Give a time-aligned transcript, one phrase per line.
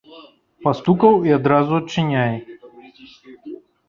[0.67, 2.33] Пастукаў і адразу адчыняй.